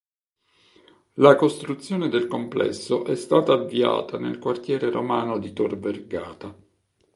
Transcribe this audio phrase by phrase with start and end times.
[1.17, 6.57] La costruzione del complesso è stata avviata nel quartiere romano di Tor Vergata.